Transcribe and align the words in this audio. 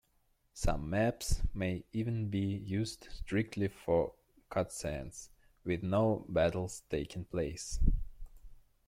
Some 0.55 0.89
maps 0.89 1.43
may 1.53 1.85
even 1.93 2.31
be 2.31 2.39
used 2.39 3.07
strictly 3.11 3.67
for 3.67 4.15
cutscenes, 4.49 5.29
with 5.63 5.83
no 5.83 6.25
battles 6.27 6.81
taking 6.89 7.25
place. 7.25 7.79